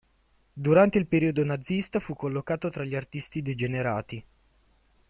[0.53, 4.25] Durante il periodo nazista fu collocato tra gli artisti degenerati.